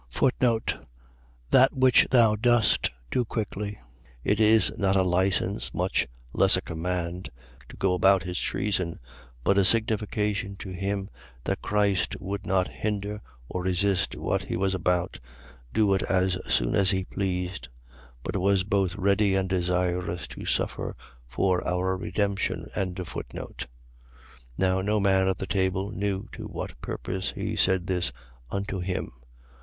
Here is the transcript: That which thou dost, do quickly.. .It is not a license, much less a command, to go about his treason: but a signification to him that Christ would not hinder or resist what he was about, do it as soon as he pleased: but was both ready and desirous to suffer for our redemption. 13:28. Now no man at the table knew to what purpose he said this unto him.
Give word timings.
That 1.51 1.73
which 1.77 2.07
thou 2.09 2.35
dost, 2.35 2.89
do 3.11 3.23
quickly.. 3.23 3.77
.It 4.23 4.39
is 4.39 4.71
not 4.75 4.95
a 4.95 5.03
license, 5.03 5.71
much 5.75 6.07
less 6.33 6.57
a 6.57 6.61
command, 6.63 7.29
to 7.69 7.77
go 7.77 7.93
about 7.93 8.23
his 8.23 8.39
treason: 8.39 8.97
but 9.43 9.59
a 9.59 9.63
signification 9.63 10.55
to 10.55 10.69
him 10.71 11.07
that 11.43 11.61
Christ 11.61 12.15
would 12.19 12.47
not 12.47 12.67
hinder 12.67 13.21
or 13.47 13.61
resist 13.61 14.15
what 14.15 14.41
he 14.41 14.57
was 14.57 14.73
about, 14.73 15.19
do 15.71 15.93
it 15.93 16.01
as 16.01 16.35
soon 16.51 16.73
as 16.73 16.89
he 16.89 17.03
pleased: 17.05 17.69
but 18.23 18.35
was 18.35 18.63
both 18.63 18.95
ready 18.95 19.35
and 19.35 19.47
desirous 19.49 20.27
to 20.29 20.45
suffer 20.47 20.95
for 21.27 21.63
our 21.63 21.95
redemption. 21.95 22.67
13:28. 22.75 23.67
Now 24.57 24.81
no 24.81 24.99
man 24.99 25.27
at 25.27 25.37
the 25.37 25.45
table 25.45 25.91
knew 25.91 26.27
to 26.31 26.45
what 26.47 26.81
purpose 26.81 27.33
he 27.35 27.55
said 27.55 27.85
this 27.85 28.11
unto 28.49 28.79
him. 28.79 29.11